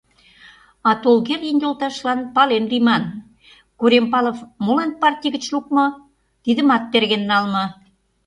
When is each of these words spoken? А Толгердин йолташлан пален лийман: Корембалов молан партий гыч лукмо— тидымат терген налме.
А 0.89 0.91
Толгердин 1.03 1.57
йолташлан 1.63 2.19
пален 2.35 2.63
лийман: 2.71 3.03
Корембалов 3.79 4.37
молан 4.65 4.91
партий 5.01 5.31
гыч 5.35 5.45
лукмо— 5.53 5.85
тидымат 6.43 6.83
терген 6.91 7.23
налме. 7.31 7.65